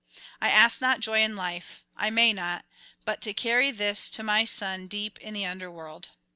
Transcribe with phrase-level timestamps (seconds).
[0.41, 2.65] I ask not joy in life; I may not;
[3.05, 6.09] but to carry this to my son deep in the under world.'